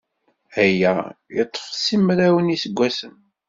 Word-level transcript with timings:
Aya 0.63 0.93
yeḍḍef 1.35 1.65
simraw 1.83 2.35
n 2.39 2.51
yiseggasen. 2.53 3.15